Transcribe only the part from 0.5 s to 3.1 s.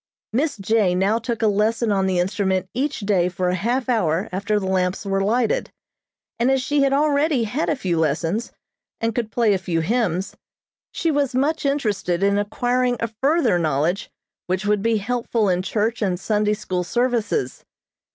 J. now took a lesson on the instrument each